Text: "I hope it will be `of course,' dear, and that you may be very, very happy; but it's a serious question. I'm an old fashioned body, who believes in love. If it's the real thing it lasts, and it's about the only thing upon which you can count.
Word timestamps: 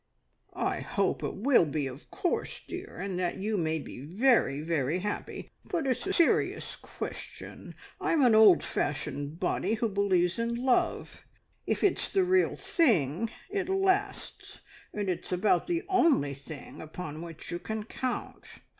"I 0.55 0.79
hope 0.79 1.21
it 1.23 1.35
will 1.35 1.65
be 1.65 1.83
`of 1.83 2.09
course,' 2.09 2.61
dear, 2.67 2.97
and 2.99 3.19
that 3.19 3.37
you 3.37 3.55
may 3.55 3.77
be 3.77 3.99
very, 3.99 4.59
very 4.59 4.97
happy; 5.01 5.51
but 5.63 5.85
it's 5.85 6.07
a 6.07 6.13
serious 6.13 6.75
question. 6.75 7.75
I'm 7.99 8.23
an 8.25 8.33
old 8.33 8.63
fashioned 8.63 9.39
body, 9.39 9.75
who 9.75 9.87
believes 9.87 10.39
in 10.39 10.55
love. 10.55 11.23
If 11.67 11.83
it's 11.83 12.09
the 12.09 12.23
real 12.23 12.55
thing 12.55 13.29
it 13.47 13.69
lasts, 13.69 14.61
and 14.91 15.07
it's 15.07 15.31
about 15.31 15.67
the 15.67 15.83
only 15.87 16.33
thing 16.33 16.81
upon 16.81 17.21
which 17.21 17.51
you 17.51 17.59
can 17.59 17.83
count. 17.83 18.47